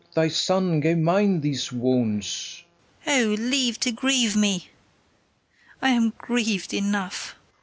thy 0.15 0.27
son 0.27 0.79
gave 0.79 0.97
mine 0.97 1.41
these 1.41 1.71
wounds. 1.71 2.63
KATHARINE. 3.05 3.31
O, 3.33 3.33
leave 3.35 3.79
to 3.81 3.91
grieve 3.91 4.35
me! 4.35 4.69
I 5.79 5.89
am 5.89 6.13
griev'd 6.17 6.73
enough. 6.73 7.35